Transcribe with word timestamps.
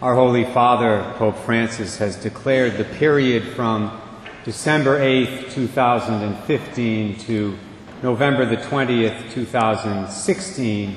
Our 0.00 0.14
Holy 0.14 0.44
Father, 0.44 1.12
Pope 1.16 1.36
Francis, 1.38 1.98
has 1.98 2.14
declared 2.14 2.76
the 2.76 2.84
period 2.84 3.42
from 3.42 4.00
December 4.44 5.00
8th, 5.00 5.50
2015 5.50 7.18
to 7.18 7.58
November 8.00 8.46
the 8.46 8.58
20th, 8.58 9.32
2016 9.32 10.96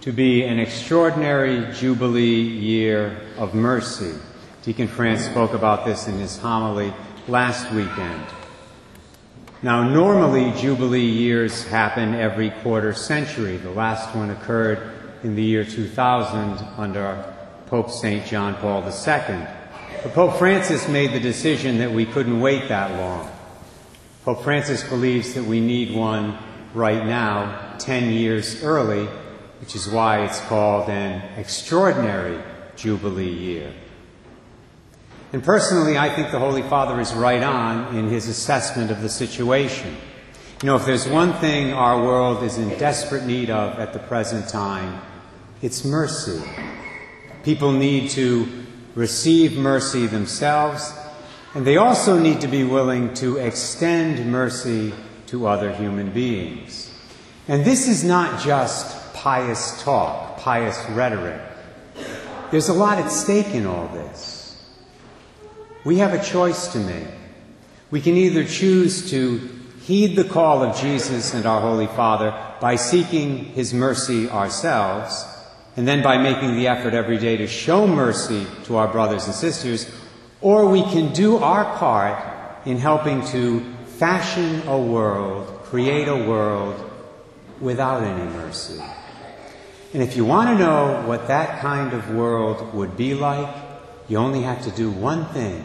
to 0.00 0.12
be 0.12 0.44
an 0.44 0.58
extraordinary 0.58 1.70
Jubilee 1.74 2.40
year 2.40 3.20
of 3.36 3.52
mercy. 3.54 4.14
Deacon 4.62 4.88
France 4.88 5.26
spoke 5.26 5.52
about 5.52 5.84
this 5.84 6.08
in 6.08 6.14
his 6.14 6.38
homily 6.38 6.94
last 7.26 7.70
weekend. 7.74 8.24
Now, 9.62 9.86
normally 9.86 10.58
Jubilee 10.58 11.02
years 11.02 11.66
happen 11.66 12.14
every 12.14 12.48
quarter 12.62 12.94
century. 12.94 13.58
The 13.58 13.72
last 13.72 14.16
one 14.16 14.30
occurred 14.30 14.90
in 15.22 15.34
the 15.34 15.42
year 15.42 15.64
2000 15.64 16.66
under 16.78 17.34
Pope 17.68 17.90
St. 17.90 18.26
John 18.26 18.54
Paul 18.56 18.82
II. 18.82 19.46
But 20.02 20.14
Pope 20.14 20.36
Francis 20.36 20.88
made 20.88 21.12
the 21.12 21.20
decision 21.20 21.78
that 21.78 21.92
we 21.92 22.06
couldn't 22.06 22.40
wait 22.40 22.68
that 22.68 22.90
long. 22.98 23.30
Pope 24.24 24.42
Francis 24.42 24.82
believes 24.84 25.34
that 25.34 25.44
we 25.44 25.60
need 25.60 25.94
one 25.94 26.38
right 26.72 27.04
now, 27.04 27.76
10 27.78 28.10
years 28.12 28.62
early, 28.62 29.06
which 29.60 29.74
is 29.74 29.88
why 29.88 30.24
it's 30.24 30.40
called 30.42 30.88
an 30.88 31.20
extraordinary 31.38 32.42
Jubilee 32.76 33.32
year. 33.32 33.72
And 35.34 35.42
personally, 35.42 35.98
I 35.98 36.08
think 36.08 36.30
the 36.30 36.38
Holy 36.38 36.62
Father 36.62 36.98
is 37.00 37.12
right 37.12 37.42
on 37.42 37.94
in 37.94 38.08
his 38.08 38.28
assessment 38.28 38.90
of 38.90 39.02
the 39.02 39.10
situation. 39.10 39.94
You 40.62 40.66
know, 40.66 40.76
if 40.76 40.86
there's 40.86 41.06
one 41.06 41.34
thing 41.34 41.74
our 41.74 42.02
world 42.02 42.42
is 42.42 42.56
in 42.56 42.70
desperate 42.78 43.26
need 43.26 43.50
of 43.50 43.78
at 43.78 43.92
the 43.92 43.98
present 43.98 44.48
time, 44.48 45.02
it's 45.60 45.84
mercy. 45.84 46.42
People 47.44 47.72
need 47.72 48.10
to 48.10 48.66
receive 48.94 49.56
mercy 49.56 50.06
themselves, 50.06 50.92
and 51.54 51.66
they 51.66 51.76
also 51.76 52.18
need 52.18 52.40
to 52.40 52.48
be 52.48 52.64
willing 52.64 53.14
to 53.14 53.36
extend 53.36 54.30
mercy 54.30 54.92
to 55.26 55.46
other 55.46 55.72
human 55.72 56.10
beings. 56.10 56.90
And 57.46 57.64
this 57.64 57.88
is 57.88 58.02
not 58.02 58.40
just 58.40 59.14
pious 59.14 59.82
talk, 59.82 60.38
pious 60.38 60.78
rhetoric. 60.90 61.40
There's 62.50 62.68
a 62.68 62.74
lot 62.74 62.98
at 62.98 63.10
stake 63.10 63.54
in 63.54 63.66
all 63.66 63.88
this. 63.88 64.62
We 65.84 65.98
have 65.98 66.12
a 66.12 66.22
choice 66.22 66.68
to 66.72 66.78
make. 66.78 67.06
We 67.90 68.00
can 68.00 68.16
either 68.16 68.44
choose 68.44 69.10
to 69.10 69.48
heed 69.82 70.16
the 70.16 70.24
call 70.24 70.62
of 70.62 70.76
Jesus 70.76 71.32
and 71.34 71.46
our 71.46 71.60
Holy 71.60 71.86
Father 71.86 72.34
by 72.60 72.76
seeking 72.76 73.44
His 73.44 73.72
mercy 73.72 74.28
ourselves 74.28 75.24
and 75.78 75.86
then 75.86 76.02
by 76.02 76.18
making 76.18 76.56
the 76.56 76.66
effort 76.66 76.92
every 76.92 77.18
day 77.18 77.36
to 77.36 77.46
show 77.46 77.86
mercy 77.86 78.44
to 78.64 78.74
our 78.74 78.88
brothers 78.88 79.26
and 79.26 79.34
sisters, 79.34 79.88
or 80.40 80.68
we 80.68 80.82
can 80.82 81.12
do 81.12 81.36
our 81.36 81.76
part 81.78 82.66
in 82.66 82.78
helping 82.78 83.24
to 83.26 83.60
fashion 83.96 84.66
a 84.66 84.76
world, 84.76 85.46
create 85.62 86.08
a 86.08 86.16
world 86.16 86.74
without 87.60 88.02
any 88.02 88.28
mercy. 88.32 88.82
And 89.94 90.02
if 90.02 90.16
you 90.16 90.24
want 90.24 90.48
to 90.48 90.58
know 90.58 91.06
what 91.06 91.28
that 91.28 91.60
kind 91.60 91.92
of 91.92 92.10
world 92.10 92.74
would 92.74 92.96
be 92.96 93.14
like, 93.14 93.54
you 94.08 94.16
only 94.16 94.42
have 94.42 94.64
to 94.64 94.72
do 94.72 94.90
one 94.90 95.26
thing 95.26 95.64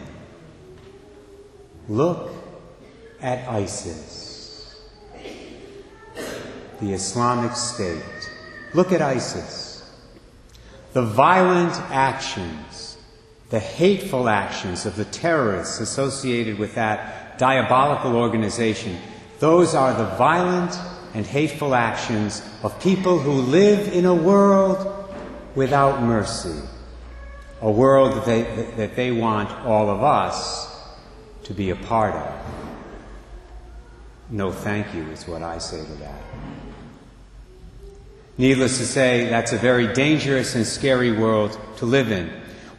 look 1.88 2.30
at 3.20 3.48
ISIS, 3.48 4.80
the 6.80 6.92
Islamic 6.92 7.56
State. 7.56 8.30
Look 8.74 8.92
at 8.92 9.02
ISIS 9.02 9.73
the 10.94 11.02
violent 11.02 11.74
actions, 11.90 12.96
the 13.50 13.58
hateful 13.58 14.28
actions 14.28 14.86
of 14.86 14.96
the 14.96 15.04
terrorists 15.04 15.80
associated 15.80 16.56
with 16.58 16.76
that 16.76 17.36
diabolical 17.36 18.16
organization, 18.16 18.96
those 19.40 19.74
are 19.74 19.92
the 19.92 20.16
violent 20.16 20.72
and 21.12 21.26
hateful 21.26 21.74
actions 21.74 22.42
of 22.62 22.80
people 22.80 23.18
who 23.18 23.32
live 23.32 23.92
in 23.92 24.06
a 24.06 24.14
world 24.14 25.12
without 25.56 26.00
mercy, 26.00 26.60
a 27.60 27.70
world 27.70 28.14
that 28.14 28.24
they, 28.24 28.42
that 28.76 28.94
they 28.94 29.10
want 29.10 29.50
all 29.66 29.90
of 29.90 30.02
us 30.02 30.72
to 31.42 31.52
be 31.52 31.70
a 31.70 31.76
part 31.76 32.14
of. 32.14 32.40
No 34.30 34.52
thank 34.52 34.94
you 34.94 35.02
is 35.10 35.26
what 35.26 35.42
I 35.42 35.58
say 35.58 35.84
to 35.84 35.92
that. 35.94 36.22
Needless 38.36 38.78
to 38.78 38.86
say, 38.86 39.28
that's 39.28 39.52
a 39.52 39.58
very 39.58 39.92
dangerous 39.92 40.56
and 40.56 40.66
scary 40.66 41.12
world 41.12 41.58
to 41.76 41.86
live 41.86 42.10
in, 42.10 42.28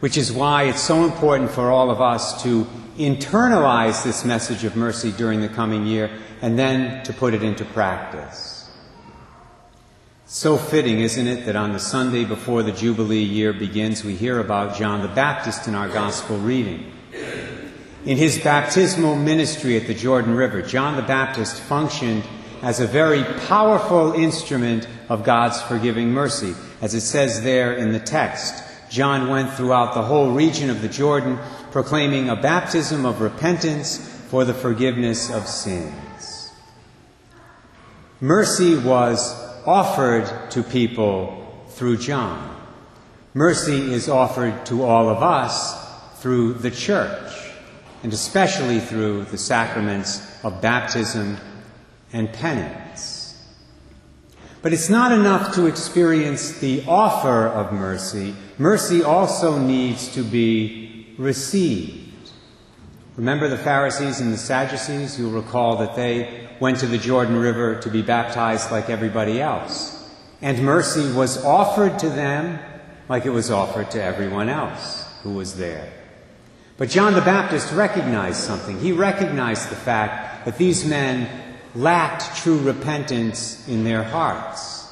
which 0.00 0.18
is 0.18 0.30
why 0.30 0.64
it's 0.64 0.82
so 0.82 1.04
important 1.04 1.50
for 1.50 1.70
all 1.70 1.90
of 1.90 2.02
us 2.02 2.42
to 2.42 2.66
internalize 2.98 4.04
this 4.04 4.24
message 4.24 4.64
of 4.64 4.76
mercy 4.76 5.12
during 5.12 5.40
the 5.40 5.48
coming 5.48 5.86
year 5.86 6.10
and 6.42 6.58
then 6.58 7.02
to 7.04 7.12
put 7.12 7.32
it 7.32 7.42
into 7.42 7.64
practice. 7.64 8.70
So 10.26 10.58
fitting, 10.58 11.00
isn't 11.00 11.26
it, 11.26 11.46
that 11.46 11.56
on 11.56 11.72
the 11.72 11.78
Sunday 11.78 12.24
before 12.24 12.62
the 12.62 12.72
Jubilee 12.72 13.22
year 13.22 13.54
begins, 13.54 14.04
we 14.04 14.14
hear 14.14 14.40
about 14.40 14.76
John 14.76 15.00
the 15.00 15.08
Baptist 15.08 15.68
in 15.68 15.74
our 15.74 15.88
Gospel 15.88 16.36
reading. 16.36 16.92
In 18.04 18.18
his 18.18 18.38
baptismal 18.38 19.16
ministry 19.16 19.76
at 19.76 19.86
the 19.86 19.94
Jordan 19.94 20.34
River, 20.34 20.60
John 20.62 20.96
the 20.96 21.02
Baptist 21.02 21.60
functioned 21.60 22.24
as 22.62 22.80
a 22.80 22.86
very 22.86 23.24
powerful 23.46 24.12
instrument 24.12 24.88
of 25.08 25.24
God's 25.24 25.60
forgiving 25.62 26.10
mercy. 26.10 26.54
As 26.80 26.94
it 26.94 27.00
says 27.02 27.42
there 27.42 27.74
in 27.74 27.92
the 27.92 28.00
text, 28.00 28.64
John 28.90 29.28
went 29.28 29.52
throughout 29.52 29.94
the 29.94 30.02
whole 30.02 30.30
region 30.30 30.70
of 30.70 30.82
the 30.82 30.88
Jordan, 30.88 31.38
proclaiming 31.70 32.28
a 32.28 32.36
baptism 32.36 33.04
of 33.04 33.20
repentance 33.20 33.98
for 34.28 34.44
the 34.44 34.54
forgiveness 34.54 35.30
of 35.30 35.46
sins. 35.46 36.52
Mercy 38.20 38.78
was 38.78 39.34
offered 39.66 40.50
to 40.50 40.62
people 40.62 41.64
through 41.70 41.98
John. 41.98 42.54
Mercy 43.34 43.92
is 43.92 44.08
offered 44.08 44.64
to 44.66 44.84
all 44.84 45.10
of 45.10 45.22
us 45.22 46.22
through 46.22 46.54
the 46.54 46.70
church, 46.70 47.32
and 48.02 48.12
especially 48.12 48.80
through 48.80 49.24
the 49.24 49.36
sacraments 49.36 50.42
of 50.42 50.62
baptism 50.62 51.36
and 52.12 52.32
penance. 52.32 53.16
But 54.62 54.72
it's 54.72 54.88
not 54.88 55.12
enough 55.12 55.54
to 55.54 55.66
experience 55.66 56.58
the 56.58 56.84
offer 56.88 57.46
of 57.46 57.72
mercy. 57.72 58.34
Mercy 58.58 59.02
also 59.02 59.58
needs 59.58 60.08
to 60.14 60.22
be 60.22 61.14
received. 61.18 62.30
Remember 63.16 63.48
the 63.48 63.58
Pharisees 63.58 64.20
and 64.20 64.32
the 64.32 64.38
Sadducees? 64.38 65.18
You'll 65.18 65.30
recall 65.30 65.76
that 65.76 65.94
they 65.94 66.48
went 66.60 66.78
to 66.80 66.86
the 66.86 66.98
Jordan 66.98 67.36
River 67.36 67.80
to 67.80 67.90
be 67.90 68.02
baptized 68.02 68.70
like 68.70 68.90
everybody 68.90 69.40
else. 69.40 69.92
And 70.42 70.62
mercy 70.62 71.12
was 71.12 71.42
offered 71.44 71.98
to 72.00 72.08
them 72.08 72.58
like 73.08 73.24
it 73.24 73.30
was 73.30 73.50
offered 73.50 73.90
to 73.92 74.02
everyone 74.02 74.48
else 74.48 75.06
who 75.22 75.32
was 75.32 75.56
there. 75.56 75.92
But 76.76 76.90
John 76.90 77.14
the 77.14 77.22
Baptist 77.22 77.72
recognized 77.72 78.38
something. 78.38 78.78
He 78.78 78.92
recognized 78.92 79.70
the 79.70 79.76
fact 79.76 80.44
that 80.44 80.58
these 80.58 80.84
men 80.84 81.28
lacked 81.76 82.36
true 82.38 82.58
repentance 82.58 83.66
in 83.68 83.84
their 83.84 84.02
hearts. 84.02 84.84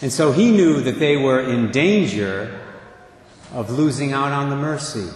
And 0.00 0.12
so 0.12 0.32
he 0.32 0.50
knew 0.50 0.80
that 0.82 0.98
they 0.98 1.16
were 1.16 1.40
in 1.40 1.70
danger 1.70 2.60
of 3.52 3.70
losing 3.70 4.12
out 4.12 4.32
on 4.32 4.50
the 4.50 4.56
mercy 4.56 5.08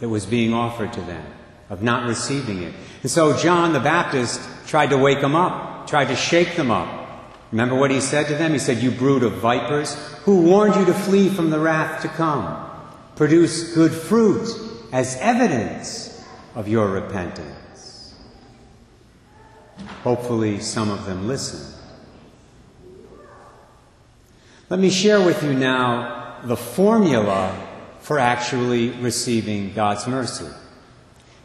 that 0.00 0.08
was 0.08 0.26
being 0.26 0.52
offered 0.52 0.92
to 0.92 1.00
them, 1.02 1.24
of 1.70 1.82
not 1.82 2.06
receiving 2.06 2.62
it. 2.62 2.74
And 3.02 3.10
so 3.10 3.36
John 3.36 3.72
the 3.72 3.80
Baptist 3.80 4.40
tried 4.66 4.90
to 4.90 4.98
wake 4.98 5.20
them 5.20 5.34
up, 5.34 5.88
tried 5.88 6.06
to 6.06 6.16
shake 6.16 6.56
them 6.56 6.70
up. 6.70 7.06
Remember 7.50 7.74
what 7.74 7.90
he 7.90 8.00
said 8.00 8.26
to 8.28 8.34
them? 8.34 8.52
He 8.52 8.58
said, 8.58 8.78
You 8.78 8.90
brood 8.90 9.22
of 9.22 9.34
vipers, 9.34 9.94
who 10.24 10.42
warned 10.42 10.76
you 10.76 10.84
to 10.86 10.94
flee 10.94 11.28
from 11.28 11.50
the 11.50 11.58
wrath 11.58 12.02
to 12.02 12.08
come? 12.08 12.64
Produce 13.16 13.74
good 13.74 13.92
fruit 13.92 14.48
as 14.92 15.16
evidence 15.16 16.24
of 16.54 16.68
your 16.68 16.88
repentance. 16.88 17.56
Hopefully, 20.08 20.58
some 20.58 20.88
of 20.88 21.04
them 21.04 21.28
listened. 21.28 21.74
Let 24.70 24.80
me 24.80 24.88
share 24.88 25.22
with 25.22 25.42
you 25.42 25.52
now 25.52 26.38
the 26.44 26.56
formula 26.56 27.54
for 28.00 28.18
actually 28.18 28.88
receiving 28.88 29.74
God's 29.74 30.06
mercy. 30.06 30.46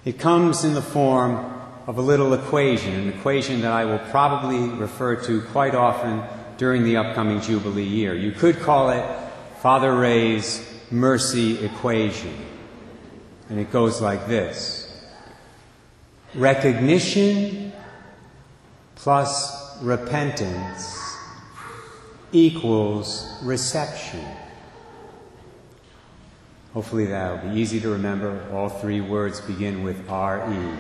It 0.06 0.18
comes 0.18 0.64
in 0.64 0.76
the 0.76 0.82
form 0.82 1.44
of 1.88 1.98
a 1.98 2.02
little 2.02 2.34
equation, 2.34 2.94
an 2.94 3.10
equation 3.10 3.60
that 3.60 3.74
I 3.74 3.84
will 3.84 4.00
probably 4.00 4.70
refer 4.70 5.18
to 5.18 5.42
quite 5.52 5.76
often 5.76 6.24
during 6.56 6.86
the 6.86 6.96
upcoming 6.96 7.42
Jubilee 7.42 7.84
year. 7.84 8.16
You 8.16 8.32
could 8.32 8.62
call 8.62 8.92
it 8.92 9.06
Father 9.62 9.94
Ray's 9.94 10.66
mercy 10.90 11.66
equation. 11.66 12.34
And 13.50 13.60
it 13.60 13.74
goes 13.74 14.00
like 14.00 14.26
this 14.28 14.80
recognition 16.34 17.73
plus 18.96 19.82
repentance 19.82 21.18
equals 22.32 23.38
reception. 23.44 24.26
Hopefully 26.74 27.06
that'll 27.06 27.50
be 27.50 27.60
easy 27.60 27.80
to 27.80 27.90
remember. 27.90 28.48
All 28.52 28.70
three 28.70 29.02
words 29.02 29.40
begin 29.42 29.84
with 29.84 30.10
R-E. 30.10 30.78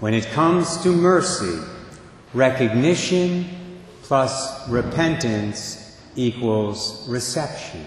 When 0.00 0.14
it 0.14 0.26
comes 0.26 0.80
to 0.84 0.90
mercy, 0.90 1.58
recognition 2.32 3.80
plus 4.04 4.68
repentance 4.68 6.00
equals 6.14 7.08
reception. 7.08 7.84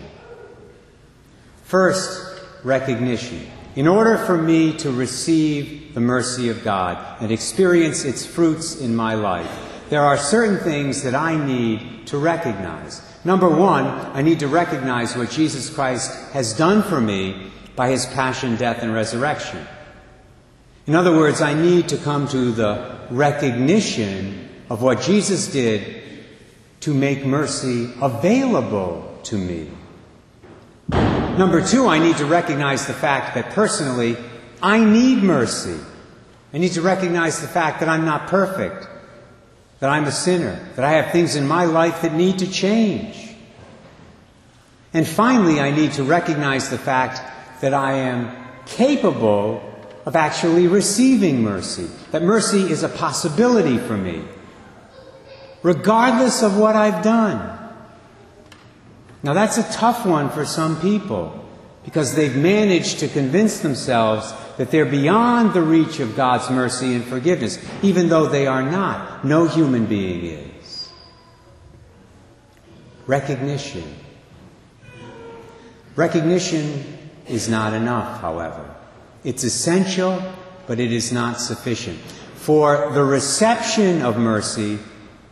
First, 1.64 2.42
recognition. 2.66 3.50
In 3.74 3.88
order 3.88 4.18
for 4.18 4.38
me 4.38 4.76
to 4.80 4.92
receive 4.92 5.94
the 5.94 6.02
mercy 6.02 6.50
of 6.50 6.62
God 6.62 6.98
and 7.22 7.32
experience 7.32 8.04
its 8.04 8.26
fruits 8.26 8.76
in 8.82 8.94
my 8.94 9.14
life, 9.14 9.50
there 9.90 10.02
are 10.02 10.18
certain 10.18 10.58
things 10.58 11.04
that 11.04 11.16
I 11.16 11.38
need 11.38 12.06
to 12.08 12.18
recognize. 12.18 13.02
Number 13.24 13.48
one, 13.48 13.86
I 13.86 14.24
need 14.24 14.40
to 14.40 14.50
recognize 14.50 15.16
what 15.16 15.30
Jesus 15.30 15.74
Christ 15.74 16.12
has 16.32 16.54
done 16.54 16.84
for 16.84 17.00
me 17.00 17.50
by 17.78 17.90
his 17.90 18.06
passion, 18.08 18.58
death, 18.58 18.80
and 18.82 18.94
resurrection. 18.94 19.66
In 20.86 20.94
other 20.94 21.16
words, 21.16 21.42
I 21.42 21.54
need 21.54 21.88
to 21.90 21.98
come 21.98 22.28
to 22.30 22.52
the 22.52 22.98
recognition 23.10 24.50
of 24.70 24.82
what 24.82 25.02
Jesus 25.02 25.48
did 25.48 26.04
to 26.82 26.94
make 26.94 27.26
mercy 27.26 27.94
available 28.02 29.18
to 29.24 29.38
me. 29.38 29.70
Number 31.38 31.66
two, 31.66 31.88
I 31.88 31.98
need 31.98 32.18
to 32.18 32.25
recognize 32.25 32.88
the 32.88 32.94
fact 32.94 33.36
that 33.36 33.51
personally, 33.51 34.18
I 34.62 34.83
need 34.83 35.24
mercy. 35.24 35.80
I 36.54 36.57
need 36.57 36.74
to 36.74 36.81
recognize 36.81 37.39
the 37.39 37.48
fact 37.48 37.80
that 37.80 37.88
I'm 37.88 38.04
not 38.04 38.28
perfect, 38.28 38.86
that 39.80 39.89
I'm 39.89 40.04
a 40.04 40.12
sinner, 40.12 40.60
that 40.75 40.83
I 40.83 40.92
have 40.92 41.12
things 41.12 41.38
in 41.38 41.48
my 41.48 41.66
life 41.66 42.01
that 42.01 42.13
need 42.13 42.39
to 42.39 42.51
change. 42.51 43.33
And 44.94 45.07
finally, 45.07 45.62
I 45.62 45.72
need 45.72 45.94
to 45.94 46.04
recognize 46.04 46.69
the 46.69 46.78
fact 46.78 47.22
that 47.62 47.74
I 47.74 47.94
am 47.94 48.36
capable 48.66 49.63
of 50.06 50.18
actually 50.18 50.68
receiving 50.68 51.42
mercy, 51.42 51.88
that 52.12 52.24
mercy 52.24 52.63
is 52.63 52.84
a 52.84 52.89
possibility 52.89 53.77
for 53.77 53.95
me, 53.95 54.24
regardless 55.63 56.44
of 56.44 56.57
what 56.57 56.75
I've 56.75 57.04
done. 57.04 57.61
Now, 59.24 59.34
that's 59.34 59.58
a 59.58 59.72
tough 59.72 60.06
one 60.06 60.30
for 60.30 60.46
some 60.46 60.80
people 60.82 61.46
because 61.84 62.16
they've 62.16 62.36
managed 62.36 63.00
to 63.00 63.08
convince 63.08 63.60
themselves 63.60 64.34
that 64.58 64.72
they're 64.72 64.86
beyond 64.86 65.54
the 65.54 65.62
reach 65.62 66.00
of 66.00 66.16
God's 66.16 66.50
mercy 66.50 66.94
and 66.94 67.04
forgiveness, 67.04 67.64
even 67.82 68.10
though 68.10 68.28
they 68.28 68.48
are 68.48 68.64
not. 68.64 69.26
No 69.26 69.48
human 69.48 69.86
being 69.86 70.26
is. 70.26 70.90
Recognition. 73.08 73.96
Recognition 75.96 76.98
is 77.28 77.50
not 77.50 77.74
enough, 77.74 78.22
however. 78.22 78.74
It's 79.24 79.44
essential, 79.44 80.22
but 80.68 80.80
it 80.80 80.92
is 80.92 81.12
not 81.12 81.40
sufficient. 81.40 82.00
For 82.36 82.92
the 82.94 83.04
reception 83.04 84.02
of 84.02 84.18
mercy, 84.18 84.80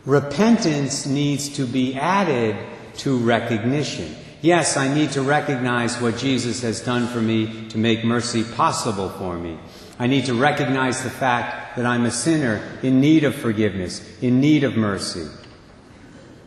repentance 0.04 1.06
needs 1.06 1.48
to 1.56 1.66
be 1.66 1.96
added 1.96 2.56
to 3.00 3.16
recognition. 3.18 4.14
Yes, 4.42 4.76
I 4.76 4.92
need 4.92 5.10
to 5.12 5.22
recognize 5.22 6.00
what 6.00 6.16
Jesus 6.16 6.62
has 6.62 6.80
done 6.80 7.06
for 7.08 7.20
me 7.20 7.68
to 7.68 7.78
make 7.78 8.04
mercy 8.04 8.42
possible 8.42 9.10
for 9.10 9.36
me. 9.36 9.58
I 9.98 10.06
need 10.06 10.26
to 10.26 10.34
recognize 10.34 11.02
the 11.02 11.10
fact 11.10 11.76
that 11.76 11.84
I'm 11.84 12.06
a 12.06 12.10
sinner 12.10 12.62
in 12.82 13.00
need 13.00 13.24
of 13.24 13.34
forgiveness, 13.34 14.00
in 14.22 14.40
need 14.40 14.64
of 14.64 14.76
mercy. 14.76 15.26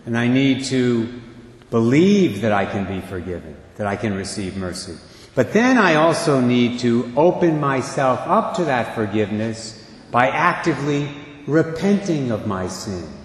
And 0.05 0.17
I 0.17 0.27
need 0.27 0.63
to 0.65 1.21
believe 1.69 2.41
that 2.41 2.51
I 2.51 2.65
can 2.65 2.85
be 2.85 3.05
forgiven, 3.07 3.55
that 3.77 3.85
I 3.85 3.95
can 3.95 4.15
receive 4.15 4.57
mercy. 4.57 4.97
But 5.35 5.53
then 5.53 5.77
I 5.77 5.95
also 5.95 6.39
need 6.39 6.79
to 6.79 7.11
open 7.15 7.59
myself 7.59 8.19
up 8.21 8.55
to 8.55 8.65
that 8.65 8.95
forgiveness 8.95 9.87
by 10.11 10.27
actively 10.27 11.09
repenting 11.47 12.31
of 12.31 12.45
my 12.45 12.67
sins. 12.67 13.22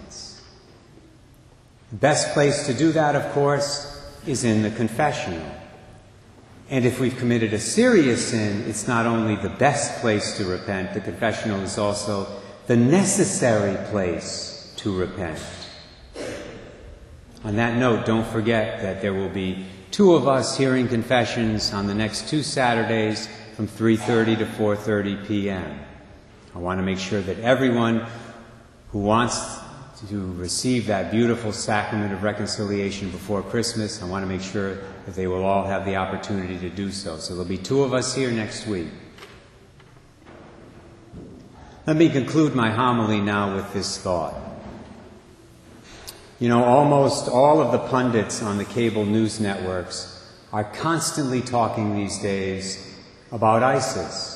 Best 1.92 2.34
place 2.34 2.66
to 2.66 2.74
do 2.74 2.92
that, 2.92 3.16
of 3.16 3.32
course, 3.32 4.02
is 4.26 4.44
in 4.44 4.62
the 4.62 4.70
confessional. 4.70 5.42
And 6.70 6.84
if 6.84 7.00
we've 7.00 7.16
committed 7.16 7.54
a 7.54 7.58
serious 7.58 8.28
sin, 8.28 8.68
it's 8.68 8.86
not 8.86 9.06
only 9.06 9.36
the 9.36 9.48
best 9.48 10.00
place 10.00 10.36
to 10.36 10.44
repent, 10.44 10.92
the 10.92 11.00
confessional 11.00 11.60
is 11.62 11.78
also 11.78 12.26
the 12.66 12.76
necessary 12.76 13.76
place 13.86 14.74
to 14.76 14.94
repent. 14.94 15.40
On 17.44 17.56
that 17.56 17.78
note, 17.78 18.04
don't 18.04 18.26
forget 18.26 18.82
that 18.82 19.00
there 19.00 19.14
will 19.14 19.30
be 19.30 19.64
two 19.90 20.14
of 20.14 20.28
us 20.28 20.58
hearing 20.58 20.88
confessions 20.88 21.72
on 21.72 21.86
the 21.86 21.94
next 21.94 22.28
two 22.28 22.42
Saturdays 22.42 23.28
from 23.54 23.66
3:30 23.66 24.38
to 24.38 24.44
4:30 24.44 25.26
p.m. 25.26 25.80
I 26.54 26.58
want 26.58 26.78
to 26.78 26.82
make 26.82 26.98
sure 26.98 27.22
that 27.22 27.38
everyone 27.38 28.06
who 28.92 28.98
wants 28.98 29.58
to 30.06 30.32
receive 30.34 30.86
that 30.86 31.10
beautiful 31.10 31.52
sacrament 31.52 32.12
of 32.12 32.22
reconciliation 32.22 33.10
before 33.10 33.42
Christmas. 33.42 34.00
I 34.00 34.06
want 34.06 34.22
to 34.22 34.28
make 34.28 34.42
sure 34.42 34.76
that 35.06 35.14
they 35.14 35.26
will 35.26 35.44
all 35.44 35.66
have 35.66 35.84
the 35.84 35.96
opportunity 35.96 36.56
to 36.58 36.70
do 36.70 36.92
so. 36.92 37.18
So 37.18 37.34
there'll 37.34 37.48
be 37.48 37.58
two 37.58 37.82
of 37.82 37.92
us 37.92 38.14
here 38.14 38.30
next 38.30 38.66
week. 38.66 38.88
Let 41.86 41.96
me 41.96 42.08
conclude 42.10 42.54
my 42.54 42.70
homily 42.70 43.20
now 43.20 43.56
with 43.56 43.72
this 43.72 43.98
thought. 43.98 44.34
You 46.38 46.48
know, 46.48 46.62
almost 46.62 47.28
all 47.28 47.60
of 47.60 47.72
the 47.72 47.78
pundits 47.78 48.40
on 48.42 48.58
the 48.58 48.64
cable 48.64 49.04
news 49.04 49.40
networks 49.40 50.14
are 50.52 50.64
constantly 50.64 51.40
talking 51.40 51.96
these 51.96 52.18
days 52.18 52.94
about 53.32 53.62
ISIS 53.64 54.27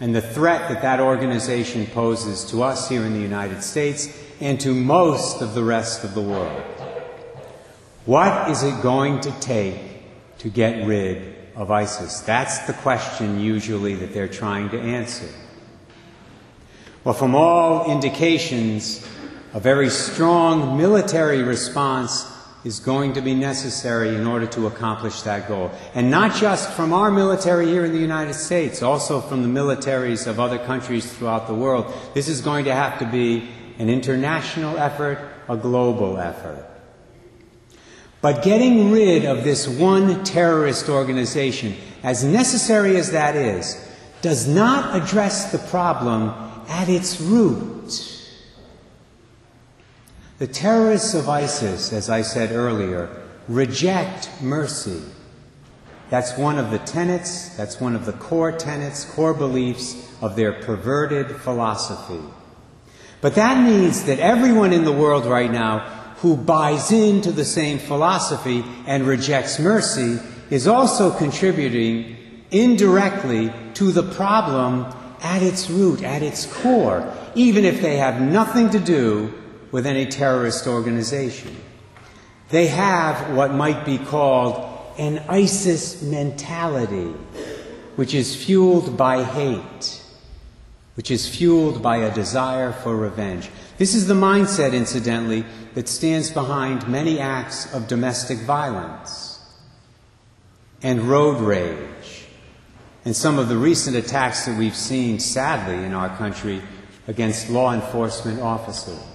and 0.00 0.14
the 0.14 0.20
threat 0.20 0.68
that 0.68 0.82
that 0.82 1.00
organization 1.00 1.86
poses 1.86 2.44
to 2.50 2.62
us 2.62 2.88
here 2.88 3.04
in 3.04 3.14
the 3.14 3.20
United 3.20 3.62
States 3.62 4.08
and 4.40 4.60
to 4.60 4.74
most 4.74 5.40
of 5.40 5.54
the 5.54 5.62
rest 5.62 6.04
of 6.04 6.14
the 6.14 6.20
world. 6.20 6.62
What 8.04 8.50
is 8.50 8.62
it 8.62 8.82
going 8.82 9.20
to 9.20 9.30
take 9.40 9.80
to 10.38 10.48
get 10.48 10.86
rid 10.86 11.34
of 11.54 11.70
ISIS? 11.70 12.20
That's 12.20 12.66
the 12.66 12.72
question 12.74 13.40
usually 13.40 13.94
that 13.94 14.12
they're 14.12 14.28
trying 14.28 14.68
to 14.70 14.80
answer. 14.80 15.28
Well, 17.04 17.14
from 17.14 17.34
all 17.34 17.90
indications, 17.90 19.06
a 19.52 19.60
very 19.60 19.88
strong 19.88 20.76
military 20.76 21.42
response 21.42 22.24
is 22.64 22.80
going 22.80 23.12
to 23.12 23.20
be 23.20 23.34
necessary 23.34 24.14
in 24.14 24.26
order 24.26 24.46
to 24.46 24.66
accomplish 24.66 25.20
that 25.22 25.46
goal. 25.46 25.70
And 25.94 26.10
not 26.10 26.34
just 26.34 26.70
from 26.72 26.94
our 26.94 27.10
military 27.10 27.66
here 27.66 27.84
in 27.84 27.92
the 27.92 27.98
United 27.98 28.34
States, 28.34 28.82
also 28.82 29.20
from 29.20 29.42
the 29.42 29.60
militaries 29.60 30.26
of 30.26 30.40
other 30.40 30.58
countries 30.58 31.10
throughout 31.12 31.46
the 31.46 31.54
world. 31.54 31.92
This 32.14 32.26
is 32.26 32.40
going 32.40 32.64
to 32.64 32.74
have 32.74 32.98
to 33.00 33.06
be 33.06 33.48
an 33.78 33.90
international 33.90 34.78
effort, 34.78 35.18
a 35.48 35.56
global 35.56 36.18
effort. 36.18 36.64
But 38.22 38.42
getting 38.42 38.90
rid 38.90 39.26
of 39.26 39.44
this 39.44 39.68
one 39.68 40.24
terrorist 40.24 40.88
organization, 40.88 41.76
as 42.02 42.24
necessary 42.24 42.96
as 42.96 43.10
that 43.10 43.36
is, 43.36 43.78
does 44.22 44.48
not 44.48 44.96
address 44.96 45.52
the 45.52 45.58
problem 45.58 46.30
at 46.68 46.88
its 46.88 47.20
root. 47.20 48.13
The 50.44 50.52
terrorists 50.52 51.14
of 51.14 51.26
ISIS, 51.26 51.90
as 51.90 52.10
I 52.10 52.20
said 52.20 52.52
earlier, 52.52 53.08
reject 53.48 54.28
mercy. 54.42 55.00
That's 56.10 56.36
one 56.36 56.58
of 56.58 56.70
the 56.70 56.80
tenets, 56.80 57.56
that's 57.56 57.80
one 57.80 57.96
of 57.96 58.04
the 58.04 58.12
core 58.12 58.52
tenets, 58.52 59.06
core 59.06 59.32
beliefs 59.32 60.06
of 60.20 60.36
their 60.36 60.52
perverted 60.52 61.34
philosophy. 61.36 62.20
But 63.22 63.36
that 63.36 63.64
means 63.64 64.04
that 64.04 64.18
everyone 64.18 64.74
in 64.74 64.84
the 64.84 64.92
world 64.92 65.24
right 65.24 65.50
now 65.50 65.78
who 66.18 66.36
buys 66.36 66.92
into 66.92 67.32
the 67.32 67.46
same 67.46 67.78
philosophy 67.78 68.62
and 68.86 69.06
rejects 69.06 69.58
mercy 69.58 70.18
is 70.50 70.68
also 70.68 71.10
contributing 71.10 72.18
indirectly 72.50 73.50
to 73.76 73.92
the 73.92 74.12
problem 74.12 74.94
at 75.22 75.42
its 75.42 75.70
root, 75.70 76.02
at 76.02 76.22
its 76.22 76.44
core, 76.44 77.10
even 77.34 77.64
if 77.64 77.80
they 77.80 77.96
have 77.96 78.20
nothing 78.20 78.68
to 78.68 78.78
do 78.78 79.32
with 79.74 79.86
any 79.86 80.06
terrorist 80.06 80.68
organization. 80.68 81.56
They 82.50 82.68
have 82.68 83.34
what 83.36 83.52
might 83.52 83.84
be 83.84 83.98
called 83.98 84.54
an 84.98 85.18
ISIS 85.28 86.00
mentality, 86.00 87.12
which 87.96 88.14
is 88.14 88.36
fueled 88.36 88.96
by 88.96 89.24
hate 89.24 90.00
which 90.94 91.10
is 91.10 91.28
fueled 91.28 91.82
by 91.82 91.96
a 91.96 92.14
desire 92.14 92.70
for 92.72 92.96
revenge. 92.96 93.50
This 93.78 93.94
is 93.94 94.06
the 94.06 94.14
mindset, 94.14 94.72
incidentally, 94.72 95.44
that 95.74 95.88
stands 95.88 96.30
behind 96.30 96.86
many 96.88 97.18
acts 97.18 97.72
of 97.74 97.88
domestic 97.88 98.38
violence 98.38 99.40
and 100.82 101.02
road 101.02 101.40
rage 101.40 102.26
and 103.04 103.16
some 103.16 103.40
of 103.40 103.48
the 103.48 103.56
recent 103.56 103.96
attacks 103.96 104.46
that 104.46 104.56
we've 104.56 104.76
seen, 104.76 105.18
sadly, 105.18 105.84
in 105.84 105.94
our 105.94 106.16
country 106.16 106.62
against 107.08 107.50
law 107.50 107.74
enforcement 107.74 108.40
officers. 108.40 109.13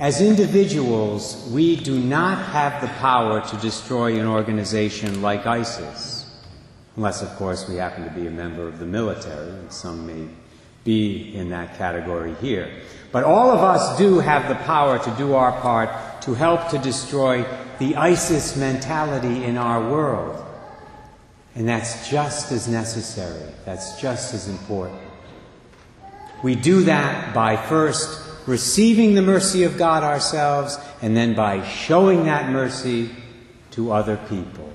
As 0.00 0.20
individuals, 0.20 1.50
we 1.50 1.74
do 1.74 1.98
not 1.98 2.44
have 2.52 2.80
the 2.80 2.86
power 2.86 3.40
to 3.40 3.56
destroy 3.56 4.20
an 4.20 4.28
organization 4.28 5.22
like 5.22 5.44
ISIS, 5.44 6.24
unless, 6.94 7.20
of 7.20 7.28
course, 7.30 7.68
we 7.68 7.74
happen 7.74 8.04
to 8.04 8.10
be 8.10 8.28
a 8.28 8.30
member 8.30 8.68
of 8.68 8.78
the 8.78 8.86
military, 8.86 9.50
and 9.50 9.72
some 9.72 10.06
may 10.06 10.28
be 10.84 11.34
in 11.34 11.50
that 11.50 11.76
category 11.76 12.34
here. 12.34 12.70
But 13.10 13.24
all 13.24 13.50
of 13.50 13.58
us 13.58 13.98
do 13.98 14.20
have 14.20 14.48
the 14.48 14.54
power 14.64 15.00
to 15.00 15.10
do 15.18 15.34
our 15.34 15.50
part 15.60 15.90
to 16.22 16.34
help 16.34 16.68
to 16.68 16.78
destroy 16.78 17.44
the 17.80 17.96
ISIS 17.96 18.56
mentality 18.56 19.42
in 19.42 19.58
our 19.58 19.90
world. 19.90 20.44
And 21.56 21.68
that's 21.68 22.08
just 22.08 22.52
as 22.52 22.68
necessary, 22.68 23.52
that's 23.64 24.00
just 24.00 24.32
as 24.32 24.48
important. 24.48 25.00
We 26.44 26.54
do 26.54 26.84
that 26.84 27.34
by 27.34 27.56
first 27.56 28.27
receiving 28.48 29.14
the 29.14 29.22
mercy 29.22 29.64
of 29.64 29.76
God 29.76 30.02
ourselves 30.02 30.78
and 31.02 31.16
then 31.16 31.34
by 31.34 31.64
showing 31.68 32.24
that 32.24 32.50
mercy 32.50 33.10
to 33.72 33.92
other 33.92 34.16
people. 34.28 34.72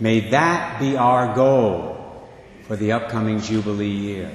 May 0.00 0.30
that 0.30 0.80
be 0.80 0.96
our 0.96 1.34
goal 1.34 2.28
for 2.66 2.76
the 2.76 2.92
upcoming 2.92 3.40
Jubilee 3.40 3.88
year 3.88 4.32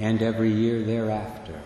and 0.00 0.20
every 0.22 0.50
year 0.50 0.82
thereafter. 0.82 1.60